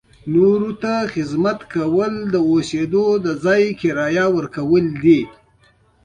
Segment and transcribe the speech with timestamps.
[0.33, 5.21] نورو ته خدمت کول د استوګنځي کرایه ورکول دي.